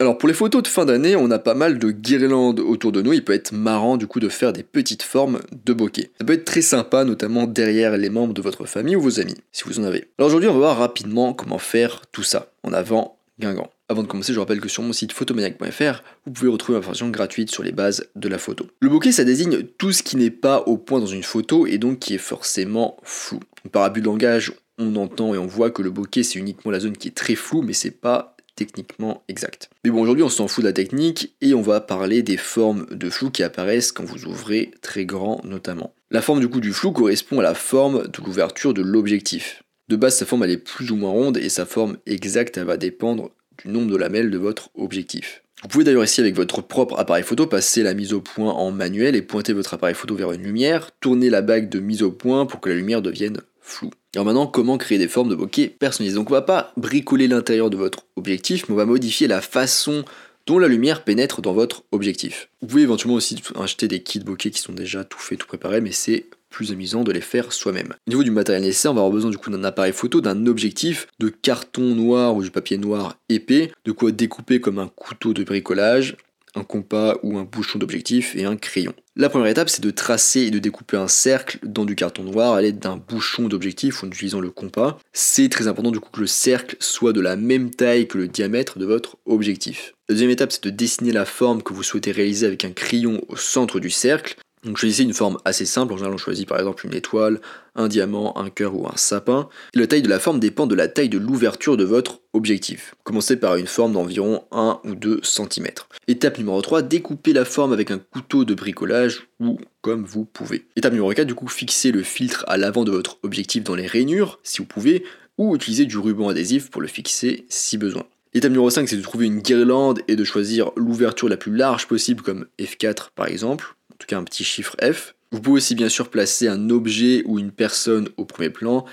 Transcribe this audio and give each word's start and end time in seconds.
Alors 0.00 0.16
pour 0.16 0.28
les 0.28 0.34
photos 0.34 0.62
de 0.62 0.68
fin 0.68 0.86
d'année, 0.86 1.14
on 1.14 1.30
a 1.30 1.38
pas 1.38 1.52
mal 1.52 1.78
de 1.78 1.90
guirlandes 1.90 2.58
autour 2.58 2.90
de 2.90 3.02
nous, 3.02 3.12
il 3.12 3.22
peut 3.22 3.34
être 3.34 3.52
marrant 3.52 3.98
du 3.98 4.06
coup 4.06 4.18
de 4.18 4.30
faire 4.30 4.54
des 4.54 4.62
petites 4.62 5.02
formes 5.02 5.40
de 5.66 5.74
bokeh. 5.74 6.10
Ça 6.18 6.24
peut 6.24 6.32
être 6.32 6.46
très 6.46 6.62
sympa, 6.62 7.04
notamment 7.04 7.46
derrière 7.46 7.98
les 7.98 8.08
membres 8.08 8.32
de 8.32 8.40
votre 8.40 8.64
famille 8.64 8.96
ou 8.96 9.02
vos 9.02 9.20
amis, 9.20 9.36
si 9.52 9.64
vous 9.66 9.78
en 9.78 9.84
avez. 9.84 10.08
Alors 10.18 10.28
aujourd'hui 10.28 10.48
on 10.48 10.54
va 10.54 10.58
voir 10.58 10.78
rapidement 10.78 11.34
comment 11.34 11.58
faire 11.58 12.00
tout 12.12 12.22
ça. 12.22 12.50
En 12.62 12.72
avant, 12.72 13.18
Guingamp. 13.38 13.68
Avant 13.90 14.02
de 14.02 14.08
commencer, 14.08 14.32
je 14.32 14.40
rappelle 14.40 14.60
que 14.60 14.70
sur 14.70 14.82
mon 14.82 14.94
site 14.94 15.12
photomaniac.fr, 15.12 16.02
vous 16.24 16.32
pouvez 16.32 16.50
retrouver 16.50 16.76
une 16.76 16.80
information 16.80 17.10
gratuite 17.10 17.50
sur 17.50 17.62
les 17.62 17.72
bases 17.72 18.08
de 18.16 18.28
la 18.28 18.38
photo. 18.38 18.68
Le 18.80 18.88
bokeh, 18.88 19.12
ça 19.12 19.24
désigne 19.24 19.64
tout 19.64 19.92
ce 19.92 20.02
qui 20.02 20.16
n'est 20.16 20.30
pas 20.30 20.60
au 20.60 20.78
point 20.78 21.00
dans 21.00 21.06
une 21.06 21.24
photo 21.24 21.66
et 21.66 21.76
donc 21.76 21.98
qui 21.98 22.14
est 22.14 22.18
forcément 22.18 22.96
flou. 23.02 23.40
Par 23.70 23.82
abus 23.82 24.00
de 24.00 24.06
langage, 24.06 24.54
on 24.78 24.96
entend 24.96 25.34
et 25.34 25.38
on 25.38 25.46
voit 25.46 25.70
que 25.70 25.82
le 25.82 25.90
bokeh, 25.90 26.22
c'est 26.22 26.38
uniquement 26.38 26.70
la 26.70 26.80
zone 26.80 26.96
qui 26.96 27.08
est 27.08 27.14
très 27.14 27.34
floue, 27.34 27.60
mais 27.60 27.74
c'est 27.74 27.90
pas 27.90 28.34
techniquement 28.60 29.22
exact. 29.26 29.70
Mais 29.84 29.90
bon, 29.90 30.02
aujourd'hui, 30.02 30.22
on 30.22 30.28
s'en 30.28 30.46
fout 30.46 30.62
de 30.62 30.68
la 30.68 30.74
technique 30.74 31.34
et 31.40 31.54
on 31.54 31.62
va 31.62 31.80
parler 31.80 32.22
des 32.22 32.36
formes 32.36 32.84
de 32.90 33.08
flou 33.08 33.30
qui 33.30 33.42
apparaissent 33.42 33.90
quand 33.90 34.04
vous 34.04 34.26
ouvrez 34.26 34.72
très 34.82 35.06
grand 35.06 35.40
notamment. 35.44 35.94
La 36.10 36.20
forme 36.20 36.40
du 36.40 36.48
coup 36.48 36.60
du 36.60 36.74
flou 36.74 36.92
correspond 36.92 37.38
à 37.38 37.42
la 37.42 37.54
forme 37.54 38.06
de 38.06 38.22
l'ouverture 38.22 38.74
de 38.74 38.82
l'objectif. 38.82 39.62
De 39.88 39.96
base, 39.96 40.18
sa 40.18 40.26
forme 40.26 40.44
elle 40.44 40.50
est 40.50 40.58
plus 40.58 40.90
ou 40.90 40.96
moins 40.96 41.10
ronde 41.10 41.38
et 41.38 41.48
sa 41.48 41.64
forme 41.64 41.96
exacte 42.04 42.58
elle 42.58 42.64
va 42.64 42.76
dépendre 42.76 43.30
du 43.64 43.70
nombre 43.70 43.90
de 43.90 43.96
lamelles 43.96 44.30
de 44.30 44.36
votre 44.36 44.68
objectif. 44.74 45.42
Vous 45.62 45.68
pouvez 45.68 45.84
d'ailleurs 45.84 46.04
ici 46.04 46.20
avec 46.20 46.36
votre 46.36 46.60
propre 46.60 46.98
appareil 46.98 47.24
photo 47.24 47.46
passer 47.46 47.82
la 47.82 47.94
mise 47.94 48.12
au 48.12 48.20
point 48.20 48.52
en 48.52 48.72
manuel 48.72 49.16
et 49.16 49.22
pointer 49.22 49.54
votre 49.54 49.72
appareil 49.72 49.94
photo 49.94 50.14
vers 50.14 50.32
une 50.32 50.42
lumière, 50.42 50.90
tourner 51.00 51.30
la 51.30 51.40
bague 51.40 51.70
de 51.70 51.80
mise 51.80 52.02
au 52.02 52.12
point 52.12 52.44
pour 52.44 52.60
que 52.60 52.68
la 52.68 52.76
lumière 52.76 53.00
devienne 53.00 53.40
floue. 53.62 53.90
Alors 54.16 54.26
maintenant, 54.26 54.48
comment 54.48 54.76
créer 54.76 54.98
des 54.98 55.06
formes 55.06 55.28
de 55.28 55.36
bokeh 55.36 55.68
personnalisées? 55.68 56.16
Donc 56.16 56.30
on 56.30 56.34
va 56.34 56.42
pas 56.42 56.72
bricoler 56.76 57.28
l'intérieur 57.28 57.70
de 57.70 57.76
votre 57.76 58.06
objectif, 58.16 58.68
mais 58.68 58.74
on 58.74 58.76
va 58.76 58.84
modifier 58.84 59.28
la 59.28 59.40
façon 59.40 60.04
dont 60.46 60.58
la 60.58 60.66
lumière 60.66 61.04
pénètre 61.04 61.42
dans 61.42 61.52
votre 61.52 61.84
objectif. 61.92 62.48
Vous 62.60 62.66
pouvez 62.66 62.82
éventuellement 62.82 63.14
aussi 63.14 63.40
acheter 63.54 63.86
des 63.86 64.02
kits 64.02 64.18
bokeh 64.18 64.50
qui 64.50 64.60
sont 64.60 64.72
déjà 64.72 65.04
tout 65.04 65.20
faits, 65.20 65.38
tout 65.38 65.46
préparés, 65.46 65.80
mais 65.80 65.92
c'est 65.92 66.26
plus 66.48 66.72
amusant 66.72 67.04
de 67.04 67.12
les 67.12 67.20
faire 67.20 67.52
soi-même. 67.52 67.94
Au 68.08 68.10
niveau 68.10 68.24
du 68.24 68.32
matériel 68.32 68.64
nécessaire, 68.64 68.90
on 68.90 68.94
va 68.94 69.02
avoir 69.02 69.12
besoin 69.12 69.30
du 69.30 69.38
coup 69.38 69.50
d'un 69.50 69.62
appareil 69.62 69.92
photo, 69.92 70.20
d'un 70.20 70.46
objectif, 70.46 71.06
de 71.20 71.28
carton 71.28 71.94
noir 71.94 72.34
ou 72.34 72.42
du 72.42 72.50
papier 72.50 72.78
noir 72.78 73.16
épais, 73.28 73.70
de 73.84 73.92
quoi 73.92 74.10
découper 74.10 74.60
comme 74.60 74.80
un 74.80 74.88
couteau 74.88 75.32
de 75.32 75.44
bricolage, 75.44 76.16
un 76.56 76.64
compas 76.64 77.16
ou 77.22 77.38
un 77.38 77.44
bouchon 77.44 77.78
d'objectif 77.78 78.34
et 78.34 78.44
un 78.44 78.56
crayon. 78.56 78.94
La 79.20 79.28
première 79.28 79.48
étape, 79.48 79.68
c'est 79.68 79.82
de 79.82 79.90
tracer 79.90 80.40
et 80.40 80.50
de 80.50 80.58
découper 80.58 80.96
un 80.96 81.06
cercle 81.06 81.58
dans 81.62 81.84
du 81.84 81.94
carton 81.94 82.22
noir 82.22 82.54
à 82.54 82.62
l'aide 82.62 82.78
d'un 82.78 82.96
bouchon 82.96 83.48
d'objectif 83.48 84.02
en 84.02 84.06
utilisant 84.06 84.40
le 84.40 84.50
compas. 84.50 84.98
C'est 85.12 85.50
très 85.50 85.68
important 85.68 85.90
du 85.90 86.00
coup 86.00 86.08
que 86.10 86.20
le 86.20 86.26
cercle 86.26 86.78
soit 86.80 87.12
de 87.12 87.20
la 87.20 87.36
même 87.36 87.70
taille 87.70 88.08
que 88.08 88.16
le 88.16 88.28
diamètre 88.28 88.78
de 88.78 88.86
votre 88.86 89.18
objectif. 89.26 89.92
La 90.08 90.14
deuxième 90.14 90.30
étape, 90.30 90.52
c'est 90.52 90.64
de 90.64 90.70
dessiner 90.70 91.12
la 91.12 91.26
forme 91.26 91.62
que 91.62 91.74
vous 91.74 91.82
souhaitez 91.82 92.12
réaliser 92.12 92.46
avec 92.46 92.64
un 92.64 92.72
crayon 92.72 93.20
au 93.28 93.36
centre 93.36 93.78
du 93.78 93.90
cercle. 93.90 94.36
Donc 94.64 94.76
choisissez 94.76 95.04
une 95.04 95.14
forme 95.14 95.38
assez 95.46 95.64
simple, 95.64 95.94
en 95.94 95.96
général 95.96 96.14
on 96.14 96.18
choisit 96.18 96.46
par 96.46 96.58
exemple 96.58 96.84
une 96.84 96.92
étoile, 96.92 97.40
un 97.74 97.88
diamant, 97.88 98.36
un 98.36 98.50
cœur 98.50 98.74
ou 98.74 98.86
un 98.86 98.96
sapin. 98.96 99.48
la 99.74 99.86
taille 99.86 100.02
de 100.02 100.08
la 100.08 100.18
forme 100.18 100.38
dépend 100.38 100.66
de 100.66 100.74
la 100.74 100.86
taille 100.86 101.08
de 101.08 101.16
l'ouverture 101.16 101.78
de 101.78 101.84
votre 101.84 102.20
objectif. 102.34 102.94
Commencez 103.02 103.36
par 103.36 103.56
une 103.56 103.66
forme 103.66 103.94
d'environ 103.94 104.44
1 104.52 104.80
ou 104.84 104.94
2 104.94 105.20
cm. 105.22 105.68
Étape 106.08 106.36
numéro 106.36 106.60
3, 106.60 106.82
découpez 106.82 107.32
la 107.32 107.46
forme 107.46 107.72
avec 107.72 107.90
un 107.90 107.98
couteau 107.98 108.44
de 108.44 108.52
bricolage 108.52 109.28
ou 109.40 109.58
comme 109.80 110.04
vous 110.04 110.26
pouvez. 110.26 110.66
Étape 110.76 110.92
numéro 110.92 111.10
4, 111.10 111.26
du 111.26 111.34
coup 111.34 111.48
fixez 111.48 111.90
le 111.90 112.02
filtre 112.02 112.44
à 112.46 112.58
l'avant 112.58 112.84
de 112.84 112.90
votre 112.90 113.18
objectif 113.22 113.64
dans 113.64 113.74
les 113.74 113.86
rainures 113.86 114.40
si 114.42 114.58
vous 114.58 114.66
pouvez, 114.66 115.04
ou 115.38 115.56
utilisez 115.56 115.86
du 115.86 115.96
ruban 115.96 116.28
adhésif 116.28 116.70
pour 116.70 116.82
le 116.82 116.88
fixer 116.88 117.46
si 117.48 117.78
besoin. 117.78 118.04
L'étape 118.34 118.50
numéro 118.50 118.68
5, 118.68 118.86
c'est 118.88 118.96
de 118.96 119.02
trouver 119.02 119.24
une 119.24 119.40
guirlande 119.40 120.02
et 120.06 120.16
de 120.16 120.22
choisir 120.22 120.70
l'ouverture 120.76 121.30
la 121.30 121.38
plus 121.38 121.56
large 121.56 121.88
possible 121.88 122.22
comme 122.22 122.46
F4 122.60 123.08
par 123.14 123.26
exemple 123.26 123.74
tout 124.00 124.06
cas 124.06 124.18
un 124.18 124.24
petit 124.24 124.44
chiffre 124.44 124.76
F. 124.82 125.14
Vous 125.30 125.40
pouvez 125.40 125.58
aussi 125.58 125.74
bien 125.74 125.88
sûr 125.88 126.10
placer 126.10 126.48
un 126.48 126.70
objet 126.70 127.22
ou 127.26 127.38
une 127.38 127.52
personne 127.52 128.08
au 128.16 128.24
premier 128.24 128.50
plan 128.50 128.84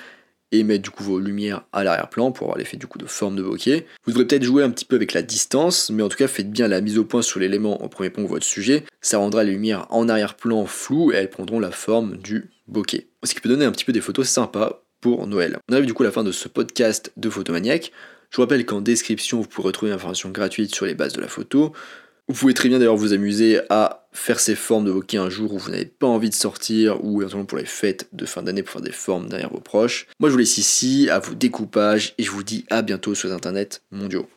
et 0.52 0.64
mettre 0.64 0.84
du 0.84 0.90
coup 0.90 1.04
vos 1.04 1.20
lumières 1.20 1.64
à 1.74 1.84
l'arrière-plan 1.84 2.31
pour 2.31 2.46
avoir 2.46 2.58
l'effet 2.58 2.78
du 2.78 2.88
coup 2.88 2.98
de 2.98 3.06
forme 3.06 3.36
de 3.36 3.44
bokeh. 3.44 3.86
Vous 4.06 4.12
devrez 4.12 4.26
peut-être 4.26 4.44
jouer 4.44 4.64
un 4.64 4.70
petit 4.70 4.86
peu 4.86 4.96
avec 4.96 5.14
la 5.14 5.22
distance, 5.22 5.90
mais 5.90 6.04
en 6.04 6.09
tout 6.09 6.18
cas 6.18 6.28
faites 6.28 6.52
bien 6.52 6.68
la 6.68 6.80
mise 6.80 6.98
au 6.98 7.04
point 7.04 7.22
sur 7.22 7.40
l'élément 7.40 7.81
au 7.84 7.90
premier 7.90 8.09
plan 8.09 8.24
de 8.24 8.28
votre 8.28 8.46
sujet. 8.46 8.84
Ça 9.02 9.18
rendra 9.18 9.44
les 9.44 9.52
lumières 9.52 9.88
en 9.90 10.08
arrière-plan 10.08 10.66
floues 10.66 11.12
et 11.12 11.16
elles 11.16 11.30
prendront 11.30 11.60
la 11.60 11.72
forme 11.72 12.18
du 12.18 12.52
bokeh. 12.68 13.08
Ce 13.24 13.34
qui 13.34 13.42
peut 13.42 13.50
donner 13.50 13.66
un 13.66 13.72
petit 13.72 13.86
peu 13.86 13.94
des 13.94 14.02
photos 14.02 14.28
sympas 14.30 14.84
pour 15.02 15.28
Noël. 15.28 15.58
On 15.70 15.74
arrive 15.74 15.86
du 15.86 15.94
coup 15.94 16.04
à 16.04 16.08
la 16.08 16.12
fin 16.12 16.24
de 16.24 16.31
ce 16.31 16.48
podcast 16.48 17.12
de 17.18 17.30
Photomaniac. 17.30 17.92
Je 18.30 18.38
vous 18.38 18.44
rappelle 18.44 18.66
qu'en 18.66 18.81
description 18.81 19.42
vous 19.42 19.48
pourrez 19.48 19.68
retrouver 19.68 19.92
une 19.92 19.96
information 19.96 20.30
gratuite 20.30 20.74
sur 20.74 20.86
les 20.86 20.96
bases 20.96 21.14
de 21.14 21.22
la 21.22 21.28
photo. 21.28 21.74
Vous 22.30 22.34
pouvez 22.34 22.54
très 22.54 22.68
bien 22.68 22.78
d'ailleurs 22.78 22.98
vous 22.98 23.14
amuser 23.14 23.62
à 23.70 24.08
faire 24.12 24.42
ces 24.42 24.56
formes 24.56 24.84
de 24.84 24.92
bokeh 24.92 25.18
un 25.18 25.30
jour 25.30 25.54
où 25.54 25.58
vous 25.58 25.72
n'avez 25.72 25.86
pas 25.86 26.08
envie 26.08 26.30
de 26.30 26.36
sortir 26.36 27.04
ou 27.06 27.22
éventuellement 27.22 27.46
pour 27.46 27.58
les 27.58 27.66
fêtes 27.66 28.10
de 28.12 28.26
fin 28.26 28.44
d'année 28.44 28.64
pour 28.64 28.74
faire 28.74 28.82
des 28.82 28.92
formes 28.92 29.30
derrière 29.30 29.50
vos 29.50 29.62
proches. 29.62 30.08
Moi 30.20 30.30
je 30.30 30.34
vous 30.34 30.40
laisse 30.40 30.58
ici 30.58 31.10
à 31.10 31.20
vos 31.20 31.36
découpages 31.36 32.16
et 32.18 32.24
je 32.24 32.32
vous 32.32 32.44
dis 32.44 32.66
à 32.70 32.82
bientôt 32.82 33.16
sur 33.16 33.30
les 33.30 33.34
internets 33.34 33.82
mondiaux. 33.92 34.28